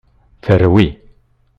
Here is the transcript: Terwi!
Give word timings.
Terwi! 0.45 0.87